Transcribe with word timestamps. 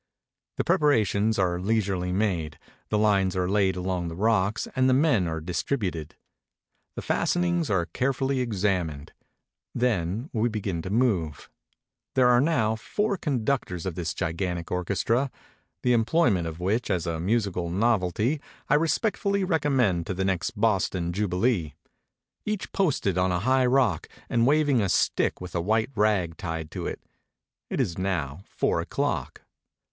The 0.57 0.63
preparations 0.63 1.37
are 1.37 1.59
leisurely 1.59 2.11
made, 2.11 2.57
the 2.89 2.97
Hnes 2.97 3.35
are 3.35 3.47
laid 3.47 3.75
along 3.75 4.07
the 4.07 4.15
rocks 4.15 4.67
and 4.75 4.89
the 4.89 4.95
men 4.95 5.27
are 5.27 5.39
distributed. 5.39 6.15
The 6.95 7.03
fas 7.03 7.33
tenings 7.35 7.69
are 7.69 7.85
carefully 7.85 8.39
examined. 8.39 9.13
Then 9.75 10.31
we 10.33 10.49
begin 10.49 10.81
to 10.81 10.89
move. 10.89 11.51
There 12.15 12.29
are 12.29 12.41
now 12.41 12.75
four 12.75 13.15
conductors 13.15 13.85
of 13.85 13.93
this 13.93 14.15
gigantic 14.15 14.71
orches 14.71 15.03
tra 15.05 15.29
(the 15.83 15.93
emplo}Tnent 15.93 16.47
of 16.47 16.59
which 16.59 16.89
as 16.89 17.05
a 17.05 17.19
musical 17.19 17.69
novelty 17.69 18.41
I 18.69 18.73
respectfully 18.73 19.43
recommend 19.43 20.07
to 20.07 20.15
the 20.15 20.25
next 20.25 20.59
Boston 20.59 21.13
Jubilee), 21.13 21.75
each 22.43 22.71
posted 22.71 23.19
on 23.19 23.31
a 23.31 23.41
high 23.41 23.67
rock, 23.67 24.07
and 24.31 24.47
waving 24.47 24.81
a 24.81 24.89
stick 24.89 25.39
with 25.39 25.53
a 25.53 25.61
white 25.61 25.91
rag 25.95 26.37
tied 26.37 26.71
to 26.71 26.87
it. 26.87 27.01
It 27.69 27.79
is 27.79 27.99
now 27.99 28.41
four 28.45 28.81
o'clock. 28.81 29.43